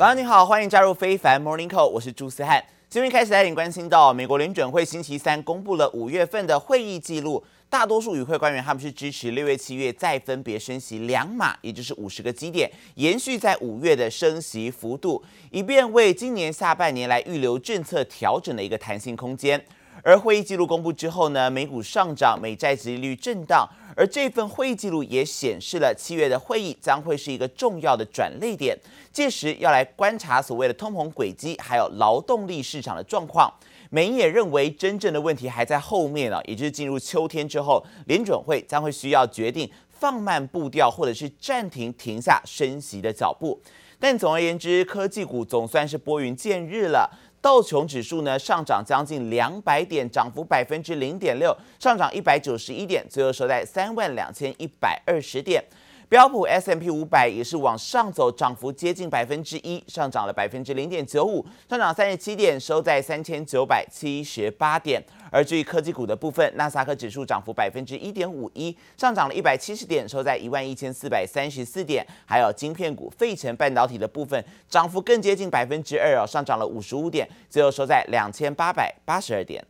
[0.00, 2.64] 早上你好，欢迎加入非凡 Morning Call，我是朱思翰。
[2.88, 19.62] 今天开始带领关心到美国联准会星期三公布了五月份的会议记录，大多数与会官员他们是支持六月、七月再分别升息两码，也就是五十个基点，延续在五月的升息幅度，以便为今年下半年来预留政策调整的一个弹性空间。
[20.02, 23.68] 而会议记录公布之后呢，美股上涨，美债殖利率震荡。
[23.96, 28.76] 而这份会议记录也显示了七月的会议将会是一个重要的转捩点，
[29.12, 33.52] 届时要来观察所谓的通膨轨迹，还有劳动力市场的状况。
[33.90, 43.60] 美银也认为真正的问题还在后面啊，也就是进入秋天之后，联准会将会需要决定放慢步调，或者是暂停停下升息的脚步。
[43.98, 47.10] 但总而言之，科技股总算是拨云见日了。
[47.42, 55.64] 道琼指数呢上涨将近两百点，涨幅百分之零点六，上涨一百九十一点，最后收在三万两千一百二十点。
[56.10, 65.00] 标普 S M P 五百也是往上走，涨幅接近百分之一，上涨了百分之零点九五，上涨三十七点，收在三千九百七十八点。
[65.30, 72.04] 而至于科技股的部分，纳斯达克指数涨幅百分之一点五一，上涨了一百七十点，收在一万一千四百三十四点。
[72.26, 79.64] 还有晶片股费城半导体的部分，涨幅更接近百分之二哦，上涨了五十五点，最后收在两千八百八十二点。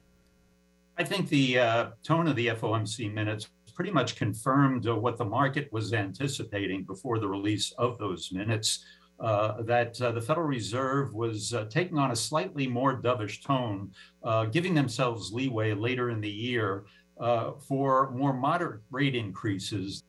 [0.94, 3.44] I think the tone of the FOMC minutes
[3.80, 8.84] pretty much confirmed what the market was anticipating before the release of those minutes,
[9.20, 13.90] uh, that uh, the Federal Reserve was uh, taking on a slightly more dovish tone,
[14.22, 16.84] uh, giving themselves leeway later in the year
[17.20, 20.04] uh, for more moderate rate increases.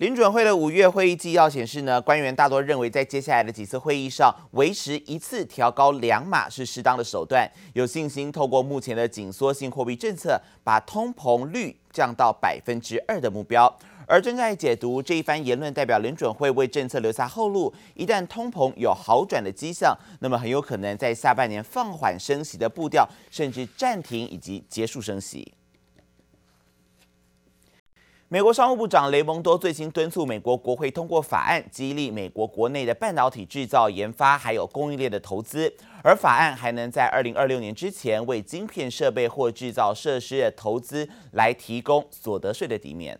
[0.00, 13.70] 联准会的五月会议纪要显示呢，官员大多认为在接下来的几次会议上，维持一次调高两码是适当的手段，有信心透过目前的紧缩性货币政策，把通膨率降到百分之二的目标。
[14.06, 25.52] 而专家解读这一番言论，代表联准会为政策留下后路，一旦通膨有好转的迹象，那么很有可能在下半年放缓升息的步调，甚至暂停以及结束升息。
[28.32, 35.74] 美国商务部长雷蒙多最新敦促美国国会通过法案，激励美国国内的半导体制造、研发还有供应链的投资。
[36.04, 43.18] 而法案还能在二零二六年之前为晶片设备或制造设施的投资来提供所得税的抵免。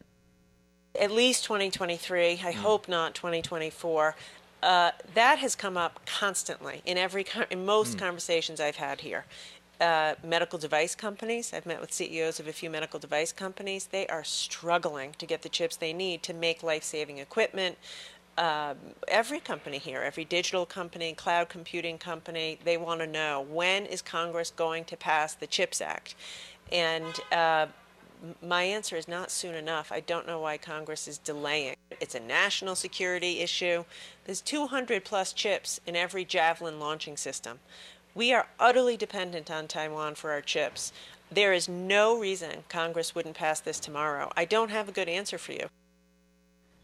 [0.94, 4.14] At least 2023, I hope not 2024.
[4.62, 9.24] Uh, that has come up constantly in every in most conversations I've had here.
[9.80, 13.86] Uh, medical device companies, I've met with CEOs of a few medical device companies.
[13.86, 17.78] They are struggling to get the chips they need to make life saving equipment.
[18.36, 18.74] Uh,
[19.08, 24.02] every company here, every digital company, cloud computing company, they want to know when is
[24.02, 26.14] Congress going to pass the CHIPS Act?
[26.70, 27.66] And uh,
[28.46, 29.90] my answer is not soon enough.
[29.90, 31.76] I don't know why Congress is delaying.
[32.00, 33.84] It's a national security issue.
[34.24, 37.60] There's 200 plus chips in every Javelin launching system.
[38.20, 40.92] We are utterly dependent on Taiwan for our chips.
[41.34, 44.30] There is no reason Congress wouldn't pass this tomorrow.
[44.34, 45.68] I don't have a good answer for you.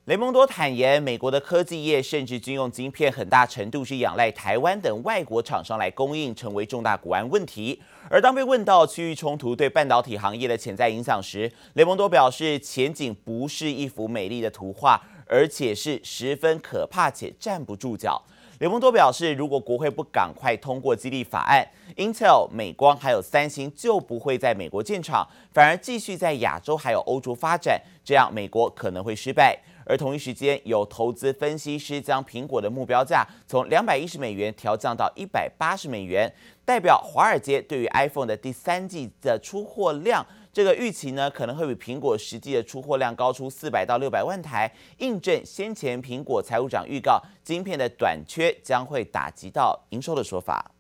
[0.07, 7.83] 雷蒙多坦言，美国的科技业甚至军用晶片，很大程度是仰赖台湾等外国厂商来供应，成为重大国安问题。
[8.09, 18.25] 而当被问到区域冲突对半导体行业的潜在影响时，雷蒙多表示，前景不是一幅美丽的图画，而且是十分可怕且站不住脚。
[18.59, 29.59] 雷蒙多表示，如果国会不赶快通过激励法案，Intel、美光还有三星就不会在美国建厂，反而继续在亚洲还有欧洲发展，这样美国可能会失败。
[29.85, 36.33] 而同一时间，有投资分析师将苹果的目标价从两百一十美元调降到一百八十美元，
[36.65, 40.27] 代表华尔街对于 iPhone 的第三季的出货量。
[40.57, 50.71] 这个预期呢，可能会比苹果实际的出货量高出四百到六百万台，印证先前苹果财务长预告晶片的短缺将会打击到营收的说法。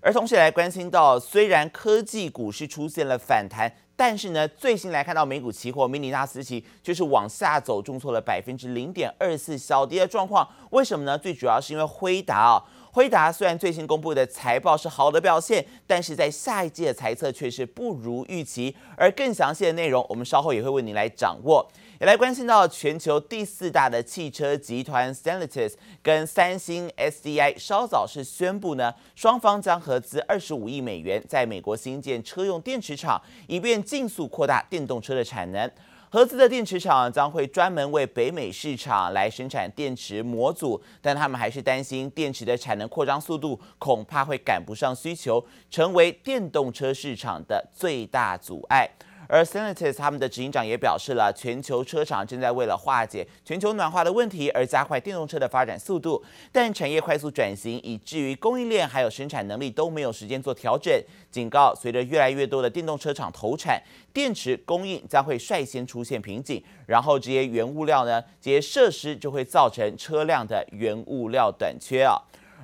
[0.00, 10.48] 而同时来关心到，虽然科技股市出现了反弹，但是呢，最新来看到美股期货明尼拉斯期就是往下走，重挫了百分之零点二四，小跌的状况。
[10.70, 11.18] 为什么呢？
[11.18, 18.74] 最主要是因为辉达啊、辉达虽然最新公布的财报是好的表现，但是在下一季的财测却是不如预期。
[18.96, 21.70] 而更详细的内容，我们稍后也会为您来掌握。
[22.00, 35.68] 也来关心到全球第四大的汽车集团 Stellantis 跟三星 SDI 稍早是宣布呢，双方将合资二十五亿美元在美国新建车用电池厂，以便尽速扩大电动车的产能。
[36.10, 48.88] 合资的电池厂将会专门为北美市场来生产电池模组，但他们还是担心电池的产能扩张速度恐怕会赶不上需求，成为电动车市场的最大阻碍。
[49.28, 60.92] 而 Stellantis 他们的执行长也表示了，全球车厂正在为了化解全球暖化的问题而加快电动车的发展速度，但产业快速转型，以至于供应链还有生产能力都没有时间做调整。
[61.30, 63.78] 警告，随着越来越多的电动车厂投产，
[64.14, 72.16] 电池供应将会率先出现瓶颈，然后这些原物料呢，这些设施就会造成车辆的原物料短缺啊。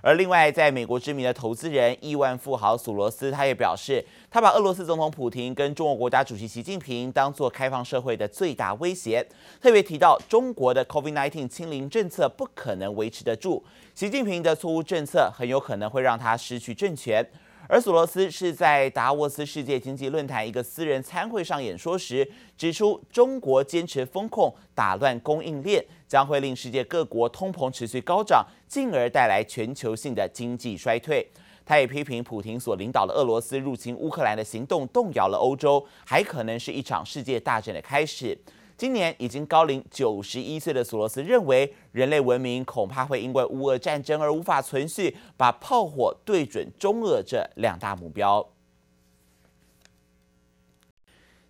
[0.06, 9.27] 而另外，在美国知名的投资人亿万富豪索罗斯，他也表示，他把俄罗斯总统普京跟中国国家主席习近平当作开放社会的最大威胁，
[9.62, 13.65] 特别提到中国的 COVID-19 清零政策不可能维持得住，
[13.95, 17.27] 习近平的错误政策很有可能会让他失去政权。
[17.67, 25.83] 而索罗斯是在达沃斯世界经济论坛一个私人参会上演说时，指出中国坚持封控、打乱供应链，
[26.14, 31.28] 将会令世界各国通膨持续高涨，进而带来全球性的经济衰退。
[31.66, 38.38] 他也批评普丁所领导的俄罗斯入侵乌克兰的行动动摇了欧洲，还可能是一场世界大战的开始。
[38.76, 48.54] 今年已经高龄九十一岁的索罗斯认为，人类文明恐怕会因为乌俄战争而无法存续，把炮火对准中俄这两大目标。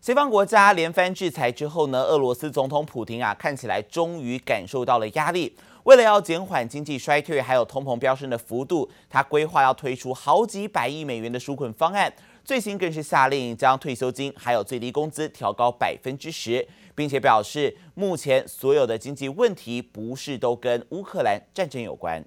[0.04, 5.56] 西方国家连番制裁之后呢，俄罗斯总统普京啊，看起来终于感受到了压力。
[5.84, 12.12] 为了要减缓经济衰退，还有通膨飙升的幅度，他规划要推出好几百亿美元的纾困方案。
[12.44, 22.22] 最新更是下令将退休金还有最低工资调高百分之十，并且表示目前所有的经济问题不是都跟乌克兰战争有关。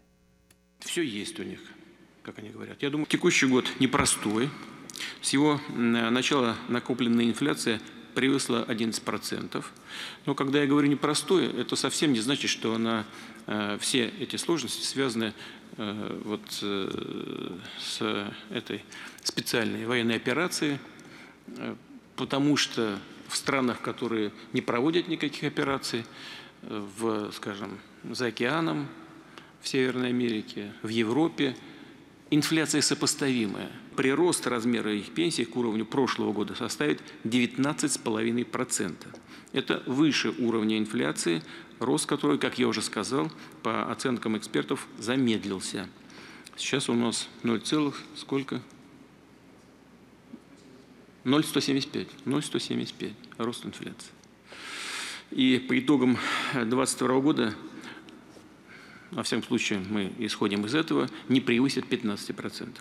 [5.22, 7.80] Всего его э, начала накопленная инфляция
[8.14, 9.64] превысила 11%.
[10.26, 13.06] Но когда я говорю непростой, это совсем не значит, что она,
[13.46, 15.34] э, все эти сложности связаны
[15.78, 16.42] э, вот
[17.80, 18.84] с этой
[19.24, 20.80] специальной военной операцией,
[22.16, 26.06] потому что в странах, которые не проводят никаких операций,
[26.62, 27.78] в, скажем,
[28.10, 28.88] за океаном,
[29.62, 31.56] в Северной Америке, в Европе,
[32.32, 38.94] инфляция сопоставимая– Прирост размера их пенсий к уровню прошлого года составит 19,5%.
[39.54, 41.42] Это выше уровня инфляции
[41.80, 43.32] рост которой, как я уже сказал,
[43.64, 45.88] по оценкам экспертов, замедлился.
[46.56, 47.62] Сейчас у нас 0,
[48.16, 48.62] сколько?
[51.24, 52.08] 0,175.
[52.26, 54.12] 0,175 рост инфляции.
[55.32, 56.18] И по итогам
[56.54, 57.56] 2022 года,
[59.12, 62.78] во всяком случае, мы исходим из этого, не превысит 15%.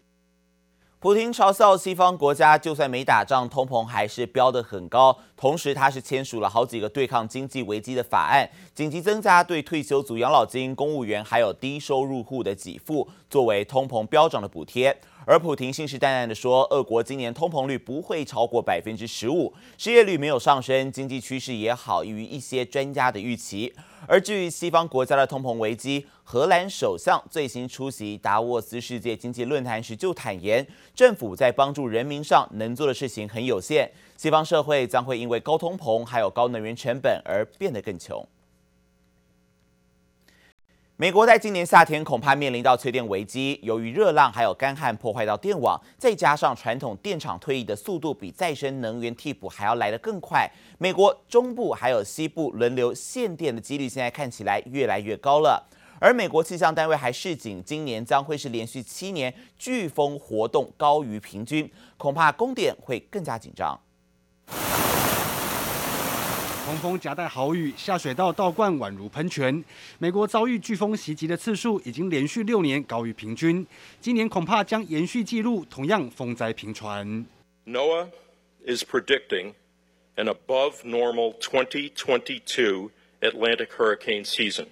[0.99, 5.17] 普京嘲笑西方国家，就算没打仗，通膨还是飙得很高。
[5.37, 14.99] 同时，他是签署了好几个对抗经济危机的法案，紧急增加对退休族养老金、公务员还有低收入户的给付，作为通膨飙涨的补贴。
[15.29, 23.75] 而普丁信誓旦旦地说，俄国今年通膨率不会超过百分之十五，失业率没有上升，经济趋势也好于一些专家的预期。
[24.07, 30.65] 而至于西方国家的通膨危机，荷兰首相最新出席达沃斯世界经济论坛时就坦言，
[30.95, 38.25] 政府在帮助人民上能做的事情很有限，西方社会将会因为高通膨还有高能源成本而变得更穷。
[40.99, 55.69] 美国在今年夏天恐怕面临到缺电危机，由于热浪还有干旱破坏到电网，再加上传统电厂退役的速度比再生能源替补还要来得更快，美国中部还有西部轮流限电的几率现在看起来越来越高了。
[56.01, 63.79] 而美国气象单位还示警，今年将会是连续七年飓风活动高于平均，恐怕供电会更加紧张。
[66.67, 69.65] 台风夹带豪雨，下水道倒灌宛如喷泉。
[70.01, 73.65] 美国遭遇飓风袭击的次数已经连续六年高于平均，
[74.01, 77.25] 今年恐怕将延续记录，同样风灾频传。
[77.67, 78.09] NOAA
[78.67, 79.53] is predicting
[80.17, 84.67] an above normal 2022 Atlantic hurricane season,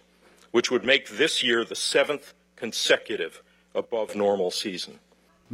[0.50, 3.34] which would make this year the seventh consecutive
[3.72, 4.94] above normal season.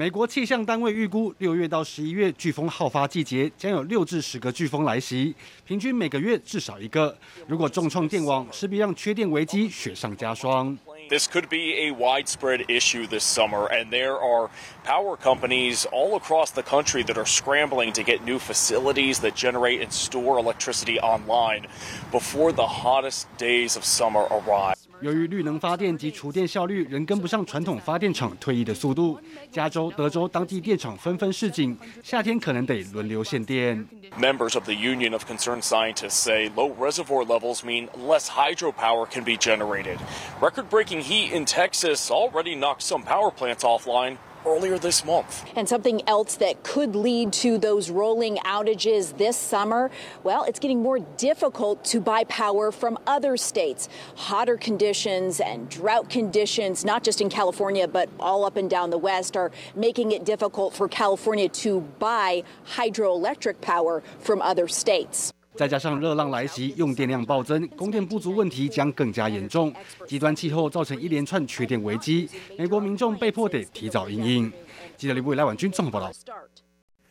[0.00, 7.14] 美国气象单位预估，六月到十一月飓风好发季节将有六至十个飓风来袭，平均每个月至少一个。
[7.47, 10.78] 如果重创电网，势必让缺电危机雪上加霜。
[11.11, 14.49] This could be a widespread issue this summer, and there are
[14.87, 19.87] power companies all across the country that are scrambling to get new facilities that generate
[19.87, 21.66] and store electricity online
[22.11, 24.80] before the hottest days of summer arrive.
[25.01, 29.20] 由于绿能发电及储电效率仍跟不上传统发电厂退役的速度，
[29.51, 33.88] 加州、德州当地电厂纷纷示警，夏天可能得轮流限电。
[34.18, 39.36] Members of the Union of Concerned Scientists say low reservoir levels mean less hydropower can be
[39.38, 39.98] generated.
[40.42, 45.44] Record-breaking heat in Texas already knocked some power plants offline earlier this month.
[45.56, 49.90] And something else that could lead to those rolling outages this summer,
[50.23, 53.88] well, it's getting more difficult to buy power from other states.
[54.16, 58.99] Hotter conditions and drought conditions, not just in California, but all up and down the
[58.99, 62.42] West, are making it difficult for California to buy
[62.75, 65.32] hydroelectric power from other states.
[65.61, 69.71] 再加上热浪来袭，用电量暴增，供电不足问题将更加严重。
[70.07, 72.26] 极端气候造成一连串缺电危机，
[72.57, 74.52] 美国民众被迫得提早应应。
[74.97, 76.11] 记者李伟赖婉君这么报道。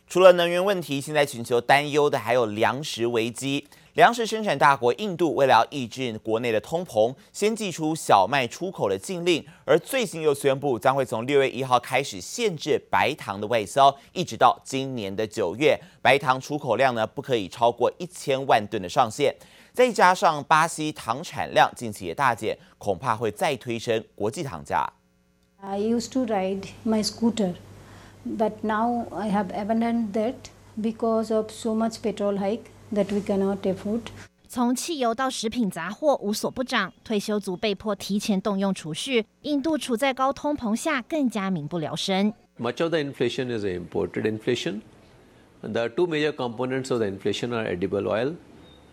[0.08, 3.68] 除了能源问题，现在全球担忧的还有粮食危机。
[4.00, 19.36] 粮食生产大国印度为了要抑制国内的通膨，先祭出小麦出口的禁令，而最新又宣布将会从六月一号开始限制白糖的外销，一直到今年的九月，白糖出口量呢不可以超过一千万吨的上限。
[19.74, 24.90] 再加上巴西糖产量近期也大减，恐怕会再推升国际糖价。
[25.58, 27.56] I used to ride my scooter,
[28.26, 30.36] but now I have abandoned that
[30.82, 32.62] because of so much petrol hike.
[32.92, 34.02] That we cannot afford.
[34.48, 39.26] 从汽油到食品杂货无所不涨，退休族被迫提前动用储蓄。
[39.44, 42.34] 印度处在高通膨下，更加民不聊生。
[42.58, 44.82] Much of the inflation is imported inflation.
[45.62, 48.36] The two major components of the inflation are edible oil.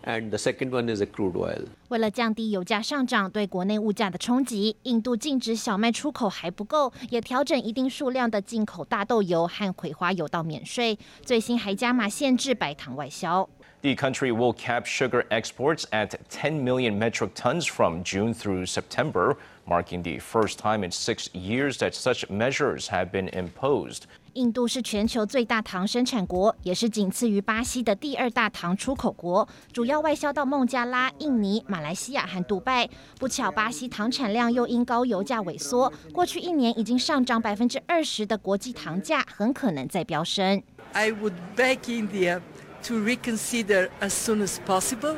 [0.03, 1.65] And the second one is a crude oil.
[1.89, 10.97] 为了降低油价上涨对国内物价的冲击，印度禁止小麦出口还不够，也调整一定数量的进口大豆油和葵花油到免税。
[11.25, 13.49] 最新还加码限制白糖外销。
[13.82, 19.36] The country will cap sugar exports at 10 million metric tons from June through September,
[19.66, 24.02] marking the first time in six years that such measures have been imposed.
[24.34, 32.88] 印度是全球最大糖生产国，也是仅次于巴西的第二大糖出口国，主要外销到孟加拉、印尼、马来西亚和杜拜。
[33.18, 40.62] 不巧，巴西糖产量又因高油价萎缩，过去一年已经上涨百分之二十的国际糖价很可能再飙升。
[40.92, 42.40] I would beg India
[42.86, 45.16] to reconsider as soon as possible,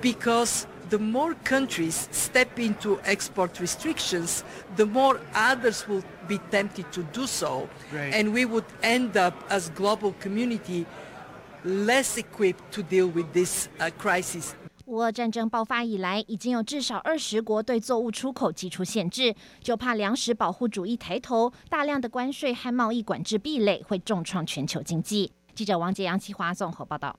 [0.00, 4.42] because the more countries step into export restrictions,
[4.76, 7.68] the more others will be tempted to do so.
[7.92, 8.14] Right.
[8.14, 10.86] And we would end up as global community
[11.64, 14.54] less equipped to deal with this uh, crisis.
[14.86, 25.32] 乌俄战争爆发以来，已经有至少二十国对作物出口祭出限制，就怕粮食保护主义抬头，大量的关税和贸易管制壁垒会重创全球经济。
[25.53, 27.15] 记者王杰、杨奇华综合报道。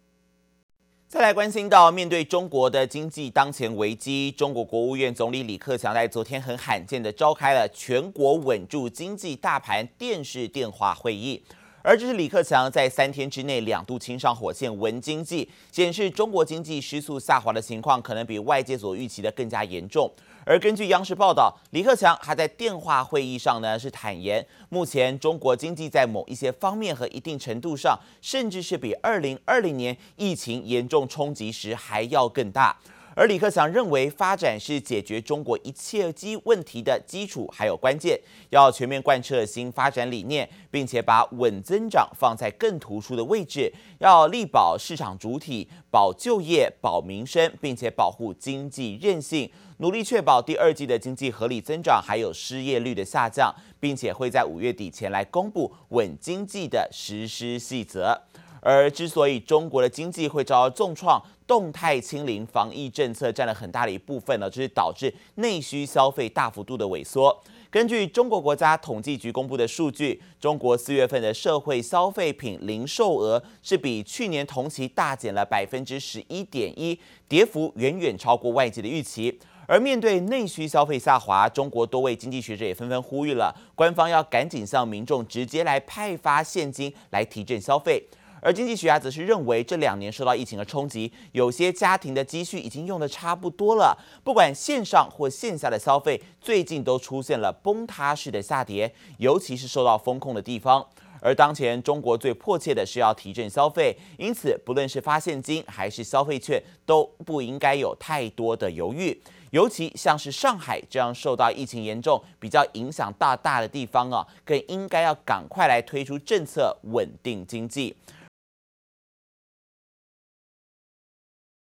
[1.09, 11.45] 再来关心到面对中国的经济当前危机，中国国务院总理李克强在昨天很罕见的召开了全国稳住经济大盘电视电话会议，
[11.83, 20.11] 而这是李克强在三天之内两度亲上火线稳经济，显示中国经济失速下滑的情况可能比外界所预期的更加严重。
[20.45, 32.77] 而根据央视报道，李克强还在电话会议上呢，是坦言，目前中国经济在某一些方面和一定程度上，甚至是比二零二零年疫情严重冲击时还要更大。
[33.14, 38.19] 而李克强认为，发展是解决中国一切基问题的基础，还有关键，
[38.50, 58.23] 要全面贯彻新发展理念，并且把稳增长放在更突出的位置，要力保市场主体，保就业，保民生，并且保护经济韧性，努力确保第二季的经济合理增长，还有失业率的下降，并且会在五月底前来公布稳经济的实施细则。
[58.64, 67.42] 而之所以中国的经济会遭到重创，动态清零防疫政策占了很大的一部分呢，就是导致内需消费大幅度的萎缩。
[67.69, 79.37] 根据中国国家统计局公布的数据，中国四月份的社会消费品零售额是比去年同期大减了百分之十一点一，跌幅远远超过外界的预期。
[79.66, 88.07] 而面对内需消费下滑，中国多位经济学者也纷纷呼吁了，官方要赶紧向民众直接来派发现金来提振消费。
[88.42, 100.84] 而经济学家则是认为，这两年受到疫情的冲击，有些家庭的积蓄已经用得差不多了，不管线上或线下的消费，最近都出现了崩塌式的下跌，尤其是受到风控的地方。
[101.20, 109.22] 而当前中国最迫切的是要提振消费，因此不论是发现金还是消费券，都不应该有太多的犹豫。
[109.52, 117.94] 尤其像是上海这样受到疫情严重、比较影响大大的地方啊，更应该要赶快来推出政策，稳定经济。